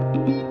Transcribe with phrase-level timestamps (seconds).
[0.00, 0.47] Thank you.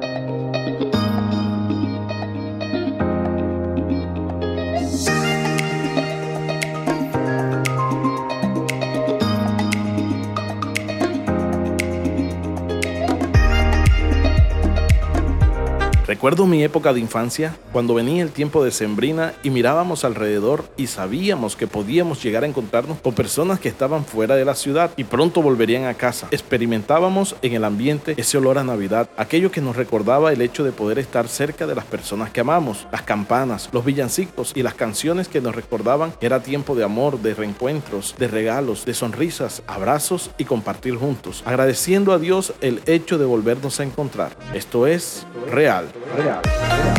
[16.27, 20.87] Recuerdo mi época de infancia, cuando venía el tiempo de sembrina y mirábamos alrededor y
[20.87, 25.05] sabíamos que podíamos llegar a encontrarnos con personas que estaban fuera de la ciudad y
[25.05, 26.27] pronto volverían a casa.
[26.31, 30.73] Experimentábamos en el ambiente ese olor a Navidad, aquello que nos recordaba el hecho de
[30.73, 35.29] poder estar cerca de las personas que amamos, las campanas, los villancicos y las canciones
[35.29, 40.31] que nos recordaban que era tiempo de amor, de reencuentros, de regalos, de sonrisas, abrazos
[40.37, 44.35] y compartir juntos, agradeciendo a Dios el hecho de volvernos a encontrar.
[44.53, 45.87] Esto es real.
[46.17, 46.96] Real.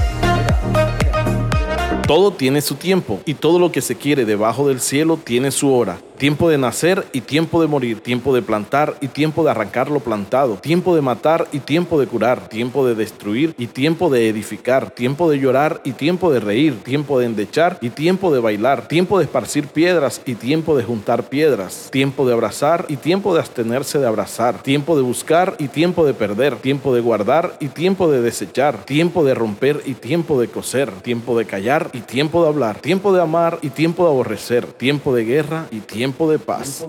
[2.09, 5.71] Todo tiene su tiempo y todo lo que se quiere debajo del cielo tiene su
[5.75, 5.99] hora.
[6.17, 10.01] Tiempo de nacer y tiempo de morir, tiempo de plantar y tiempo de arrancar lo
[10.01, 14.91] plantado, tiempo de matar y tiempo de curar, tiempo de destruir y tiempo de edificar,
[14.91, 19.19] tiempo de llorar y tiempo de reír, tiempo de endechar y tiempo de bailar, tiempo
[19.19, 24.01] de esparcir piedras y tiempo de juntar piedras, tiempo de abrazar y tiempo de abstenerse
[24.01, 28.23] de abrazar, tiempo de buscar y tiempo de perder, tiempo de guardar y tiempo de
[28.23, 32.81] desechar, tiempo de romper y tiempo de coser, tiempo de callar y tiempo de hablar,
[32.81, 36.87] tiempo de amar y tiempo de aborrecer, tiempo de guerra y tiempo tiempo de paz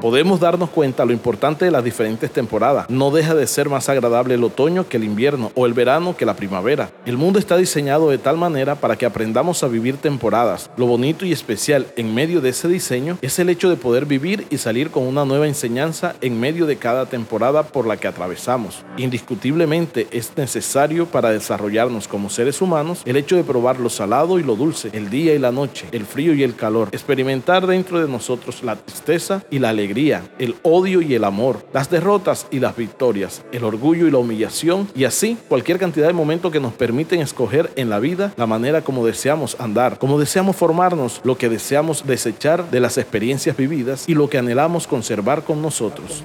[0.00, 2.88] podemos darnos cuenta lo importante de las diferentes temporadas.
[2.88, 6.24] No deja de ser más agradable el otoño que el invierno o el verano que
[6.24, 6.90] la primavera.
[7.04, 10.70] El mundo está diseñado de tal manera para que aprendamos a vivir temporadas.
[10.76, 14.46] Lo bonito y especial en medio de ese diseño es el hecho de poder vivir
[14.50, 18.84] y salir con una nueva enseñanza en medio de cada temporada por la que atravesamos.
[18.96, 24.42] Indiscutiblemente es necesario para desarrollarnos como seres humanos el hecho de probar lo salado y
[24.42, 28.08] lo dulce, el día y la noche, el frío y el calor, experimentar dentro de
[28.08, 29.89] nosotros la tristeza y la alegría
[30.38, 34.88] el odio y el amor, las derrotas y las victorias, el orgullo y la humillación,
[34.94, 38.82] y así cualquier cantidad de momentos que nos permiten escoger en la vida la manera
[38.82, 44.14] como deseamos andar, como deseamos formarnos, lo que deseamos desechar de las experiencias vividas y
[44.14, 46.24] lo que anhelamos conservar con nosotros.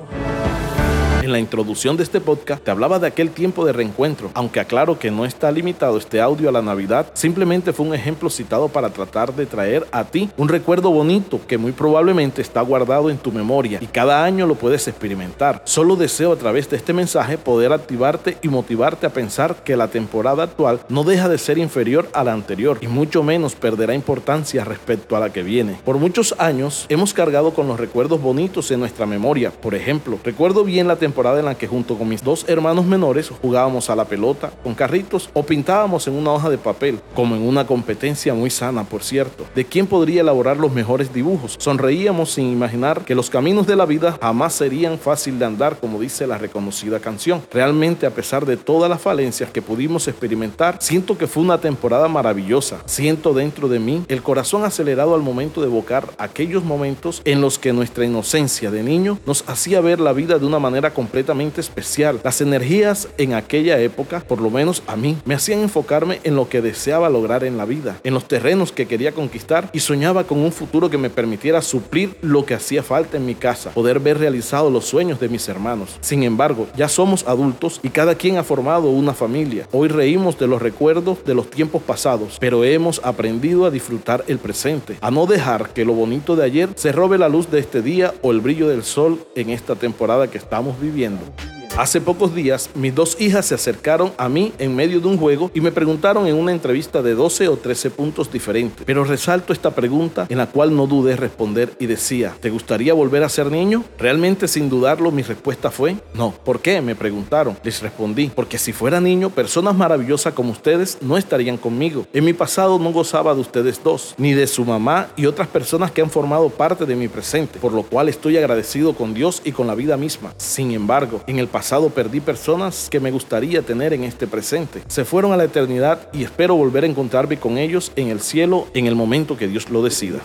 [1.26, 5.00] En la introducción de este podcast te hablaba de aquel tiempo de reencuentro, aunque aclaro
[5.00, 8.92] que no está limitado este audio a la Navidad, simplemente fue un ejemplo citado para
[8.92, 13.32] tratar de traer a ti un recuerdo bonito que muy probablemente está guardado en tu
[13.32, 15.64] memoria y cada año lo puedes experimentar.
[15.66, 19.88] Solo deseo a través de este mensaje poder activarte y motivarte a pensar que la
[19.88, 24.64] temporada actual no deja de ser inferior a la anterior y mucho menos perderá importancia
[24.64, 25.80] respecto a la que viene.
[25.86, 29.50] Por muchos años hemos cargado con los recuerdos bonitos en nuestra memoria.
[29.50, 33.30] Por ejemplo, recuerdo bien la temporada en la que junto con mis dos hermanos menores
[33.42, 37.42] jugábamos a la pelota con carritos o pintábamos en una hoja de papel, como en
[37.42, 41.56] una competencia muy sana, por cierto, de quién podría elaborar los mejores dibujos.
[41.58, 46.00] Sonreíamos sin imaginar que los caminos de la vida jamás serían fácil de andar, como
[46.00, 47.42] dice la reconocida canción.
[47.52, 52.08] Realmente, a pesar de todas las falencias que pudimos experimentar, siento que fue una temporada
[52.08, 52.82] maravillosa.
[52.86, 57.58] Siento dentro de mí el corazón acelerado al momento de evocar aquellos momentos en los
[57.58, 62.20] que nuestra inocencia de niño nos hacía ver la vida de una manera completamente especial.
[62.24, 66.50] Las energías en aquella época, por lo menos a mí, me hacían enfocarme en lo
[66.50, 70.40] que deseaba lograr en la vida, en los terrenos que quería conquistar y soñaba con
[70.40, 74.18] un futuro que me permitiera suplir lo que hacía falta en mi casa, poder ver
[74.18, 75.98] realizados los sueños de mis hermanos.
[76.02, 79.68] Sin embargo, ya somos adultos y cada quien ha formado una familia.
[79.72, 84.40] Hoy reímos de los recuerdos de los tiempos pasados, pero hemos aprendido a disfrutar el
[84.40, 87.84] presente, a no dejar que lo bonito de ayer se robe la luz de este
[87.84, 91.55] día o el brillo del sol en esta temporada que estamos viviendo viviendo.
[91.78, 95.52] Hace pocos días, mis dos hijas se acercaron a mí en medio de un juego
[95.54, 98.86] y me preguntaron en una entrevista de 12 o 13 puntos diferentes.
[98.86, 103.24] Pero resalto esta pregunta en la cual no dudé responder y decía, ¿te gustaría volver
[103.26, 103.84] a ser niño?
[104.00, 106.32] Realmente sin dudarlo mi respuesta fue, no.
[106.46, 106.80] ¿Por qué?
[106.82, 107.58] Me preguntaron.
[107.62, 112.08] Les respondí, porque si fuera niño, personas maravillosas como ustedes no estarían conmigo.
[112.14, 115.92] En mi pasado no gozaba de ustedes dos, ni de su mamá y otras personas
[115.92, 119.52] que han formado parte de mi presente, por lo cual estoy agradecido con Dios y
[119.52, 120.34] con la vida misma.
[120.38, 124.84] Sin embargo, en el pasado perdí personas que me gustaría tener en este presente.
[124.88, 128.68] Se fueron a la eternidad y espero volver a encontrarme con ellos en el cielo
[128.74, 130.20] en el momento que Dios lo decida.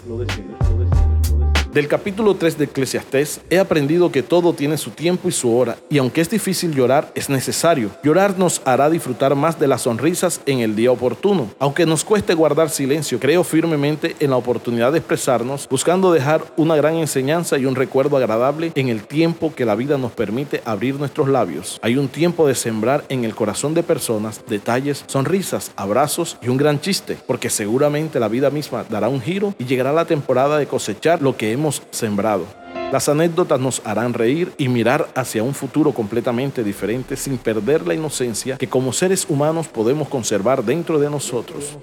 [1.73, 5.77] Del capítulo 3 de Eclesiastés he aprendido que todo tiene su tiempo y su hora,
[5.89, 7.91] y aunque es difícil llorar, es necesario.
[8.03, 11.49] Llorar nos hará disfrutar más de las sonrisas en el día oportuno.
[11.61, 16.75] Aunque nos cueste guardar silencio, creo firmemente en la oportunidad de expresarnos, buscando dejar una
[16.75, 20.97] gran enseñanza y un recuerdo agradable en el tiempo que la vida nos permite abrir
[20.97, 21.79] nuestros labios.
[21.83, 26.57] Hay un tiempo de sembrar en el corazón de personas detalles, sonrisas, abrazos y un
[26.57, 30.67] gran chiste, porque seguramente la vida misma dará un giro y llegará la temporada de
[30.67, 31.60] cosechar lo que hemos
[31.91, 32.47] sembrado.
[32.93, 37.95] Las anécdotas nos harán reír y mirar hacia un futuro completamente diferente sin perder la
[37.95, 41.79] inocencia que como seres humanos podemos conservar dentro de nosotros.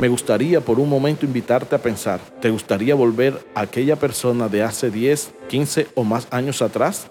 [0.00, 4.64] Me gustaría por un momento invitarte a pensar, ¿te gustaría volver a aquella persona de
[4.64, 7.08] hace 10, 15 o más años atrás?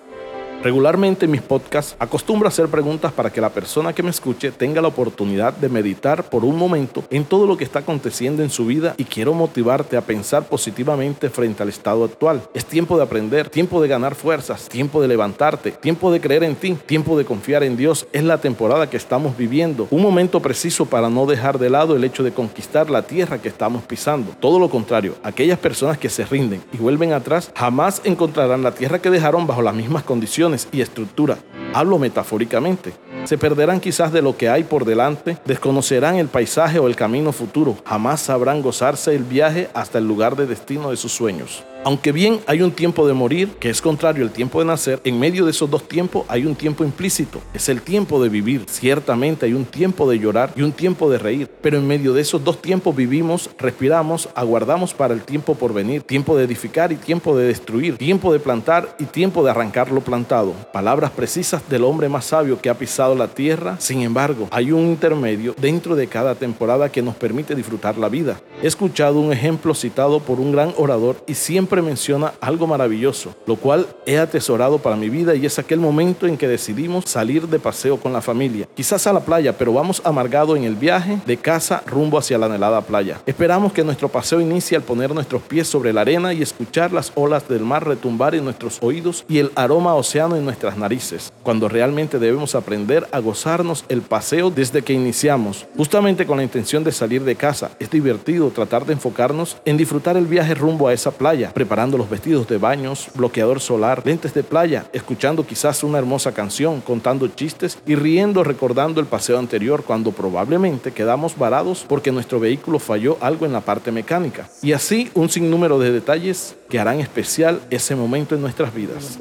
[0.64, 4.50] Regularmente en mis podcasts acostumbro a hacer preguntas para que la persona que me escuche
[4.50, 8.50] tenga la oportunidad de meditar por un momento en todo lo que está aconteciendo en
[8.50, 12.44] su vida y quiero motivarte a pensar positivamente frente al estado actual.
[12.54, 16.56] Es tiempo de aprender, tiempo de ganar fuerzas, tiempo de levantarte, tiempo de creer en
[16.56, 18.08] ti, tiempo de confiar en Dios.
[18.14, 22.06] Es la temporada que estamos viviendo, un momento preciso para no dejar de lado el
[22.06, 24.32] hecho de conquistar la tierra que estamos pisando.
[24.40, 29.00] Todo lo contrario, aquellas personas que se rinden y vuelven atrás jamás encontrarán la tierra
[29.00, 31.38] que dejaron bajo las mismas condiciones y estructura.
[31.74, 32.94] Hablo metafóricamente.
[33.26, 37.32] Se perderán quizás de lo que hay por delante, desconocerán el paisaje o el camino
[37.32, 41.64] futuro, jamás sabrán gozarse el viaje hasta el lugar de destino de sus sueños.
[41.86, 45.20] Aunque bien hay un tiempo de morir, que es contrario al tiempo de nacer, en
[45.20, 48.66] medio de esos dos tiempos hay un tiempo implícito, es el tiempo de vivir.
[48.70, 52.22] Ciertamente hay un tiempo de llorar y un tiempo de reír, pero en medio de
[52.22, 56.96] esos dos tiempos vivimos, respiramos, aguardamos para el tiempo por venir, tiempo de edificar y
[56.96, 60.43] tiempo de destruir, tiempo de plantar y tiempo de arrancar lo plantado.
[60.52, 64.82] Palabras precisas del hombre más sabio que ha pisado la tierra, sin embargo, hay un
[64.82, 68.40] intermedio dentro de cada temporada que nos permite disfrutar la vida.
[68.62, 73.56] He escuchado un ejemplo citado por un gran orador y siempre menciona algo maravilloso, lo
[73.56, 77.60] cual he atesorado para mi vida y es aquel momento en que decidimos salir de
[77.60, 78.68] paseo con la familia.
[78.76, 82.48] Quizás a la playa, pero vamos amargado en el viaje de casa rumbo hacia la
[82.48, 83.22] anhelada playa.
[83.26, 87.12] Esperamos que nuestro paseo inicie al poner nuestros pies sobre la arena y escuchar las
[87.16, 89.96] olas del mar retumbar en nuestros oídos y el aroma
[90.32, 96.26] en nuestras narices, cuando realmente debemos aprender a gozarnos el paseo desde que iniciamos, justamente
[96.26, 97.72] con la intención de salir de casa.
[97.80, 102.10] Es divertido tratar de enfocarnos en disfrutar el viaje rumbo a esa playa, preparando los
[102.10, 107.78] vestidos de baños, bloqueador solar, lentes de playa, escuchando quizás una hermosa canción, contando chistes
[107.86, 113.46] y riendo recordando el paseo anterior cuando probablemente quedamos varados porque nuestro vehículo falló algo
[113.46, 114.48] en la parte mecánica.
[114.62, 119.20] Y así un sinnúmero de detalles que harán especial ese momento en nuestras vidas.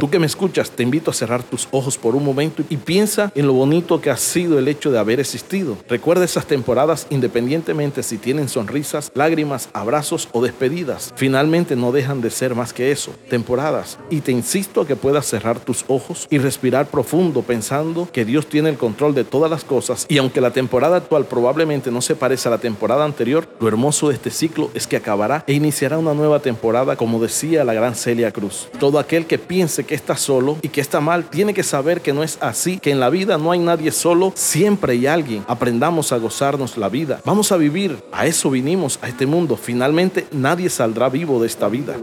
[0.00, 3.30] Tú que me escuchas, te invito a cerrar tus ojos por un momento y piensa
[3.34, 5.76] en lo bonito que ha sido el hecho de haber existido.
[5.86, 12.30] Recuerda esas temporadas independientemente si tienen sonrisas, lágrimas, abrazos o despedidas finalmente no dejan de
[12.30, 13.98] ser más que eso, temporadas.
[14.08, 18.46] Y te insisto a que puedas cerrar tus ojos y respirar profundo pensando que Dios
[18.46, 22.16] tiene el control de todas las cosas y aunque la temporada actual probablemente no se
[22.16, 25.97] parece a la temporada anterior, lo hermoso de este ciclo es que acabará e iniciará
[25.98, 28.68] una nueva temporada como decía la gran Celia Cruz.
[28.78, 32.12] Todo aquel que piense que está solo y que está mal tiene que saber que
[32.12, 35.44] no es así, que en la vida no hay nadie solo, siempre hay alguien.
[35.48, 37.20] Aprendamos a gozarnos la vida.
[37.24, 39.56] Vamos a vivir, a eso vinimos a este mundo.
[39.56, 41.96] Finalmente nadie saldrá vivo de esta vida.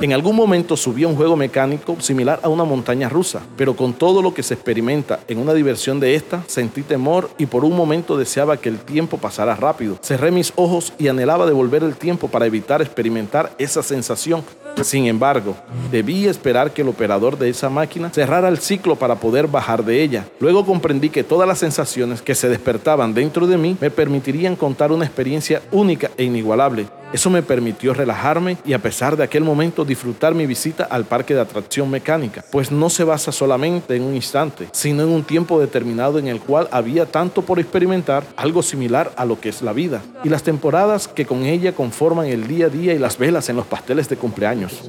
[0.00, 3.92] En algún momento subí a un juego mecánico similar a una montaña rusa, pero con
[3.92, 7.76] todo lo que se experimenta en una diversión de esta, sentí temor y por un
[7.76, 9.98] momento deseaba que el tiempo pasara rápido.
[10.02, 14.44] Cerré mis ojos y anhelaba devolver el tiempo para evitar experimentar esa sensación
[14.82, 15.56] sin embargo,
[15.90, 20.02] debí esperar que el operador de esa máquina cerrara el ciclo para poder bajar de
[20.02, 20.26] ella.
[20.40, 24.90] Luego comprendí que todas las sensaciones que se despertaban dentro de mí me permitirían contar
[24.90, 26.86] una experiencia única e inigualable.
[27.12, 31.34] Eso me permitió relajarme y a pesar de aquel momento disfrutar mi visita al parque
[31.34, 35.58] de atracción mecánica, pues no se basa solamente en un instante, sino en un tiempo
[35.58, 39.72] determinado en el cual había tanto por experimentar, algo similar a lo que es la
[39.72, 43.48] vida, y las temporadas que con ella conforman el día a día y las velas
[43.48, 44.88] en los pasteles de cumpleaños.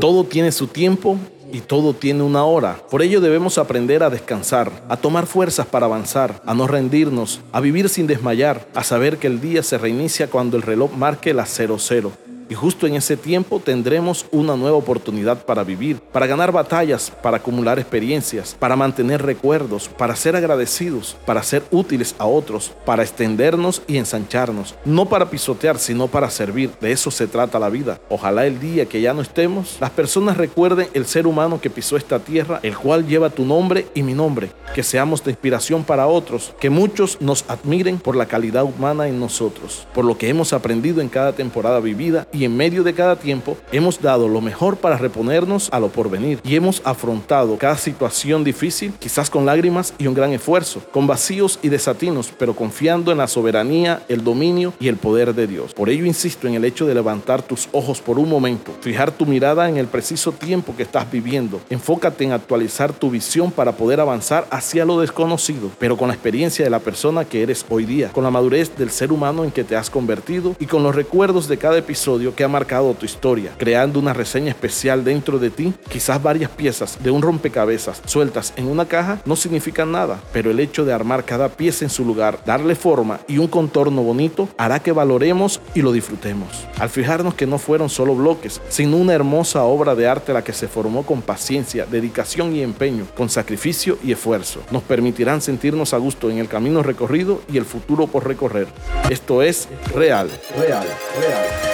[0.00, 1.18] Todo tiene su tiempo
[1.54, 2.78] y todo tiene una hora.
[2.90, 7.60] Por ello debemos aprender a descansar, a tomar fuerzas para avanzar, a no rendirnos, a
[7.60, 11.50] vivir sin desmayar, a saber que el día se reinicia cuando el reloj marque las
[11.50, 12.23] 00
[12.54, 17.38] y justo en ese tiempo tendremos una nueva oportunidad para vivir, para ganar batallas, para
[17.38, 23.82] acumular experiencias, para mantener recuerdos, para ser agradecidos, para ser útiles a otros, para extendernos
[23.88, 26.70] y ensancharnos, no para pisotear, sino para servir.
[26.80, 27.98] De eso se trata la vida.
[28.08, 31.96] Ojalá el día que ya no estemos, las personas recuerden el ser humano que pisó
[31.96, 36.06] esta tierra, el cual lleva tu nombre y mi nombre, que seamos de inspiración para
[36.06, 40.52] otros, que muchos nos admiren por la calidad humana en nosotros, por lo que hemos
[40.52, 44.96] aprendido en cada temporada vivida en medio de cada tiempo hemos dado lo mejor para
[44.96, 50.14] reponernos a lo porvenir y hemos afrontado cada situación difícil, quizás con lágrimas y un
[50.14, 54.96] gran esfuerzo, con vacíos y desatinos, pero confiando en la soberanía, el dominio y el
[54.96, 55.74] poder de Dios.
[55.74, 59.26] Por ello insisto en el hecho de levantar tus ojos por un momento, fijar tu
[59.26, 64.00] mirada en el preciso tiempo que estás viviendo, enfócate en actualizar tu visión para poder
[64.00, 68.10] avanzar hacia lo desconocido, pero con la experiencia de la persona que eres hoy día,
[68.10, 71.48] con la madurez del ser humano en que te has convertido y con los recuerdos
[71.48, 75.50] de cada episodio episodio que ha marcado tu historia, creando una reseña especial dentro de
[75.50, 75.74] ti.
[75.88, 80.60] Quizás varias piezas de un rompecabezas sueltas en una caja no significan nada, pero el
[80.60, 84.80] hecho de armar cada pieza en su lugar, darle forma y un contorno bonito hará
[84.80, 86.66] que valoremos y lo disfrutemos.
[86.78, 90.52] Al fijarnos que no fueron solo bloques, sino una hermosa obra de arte la que
[90.52, 95.98] se formó con paciencia, dedicación y empeño, con sacrificio y esfuerzo, nos permitirán sentirnos a
[95.98, 98.68] gusto en el camino recorrido y el futuro por recorrer.
[99.10, 100.86] Esto es real, real,
[101.20, 101.73] real.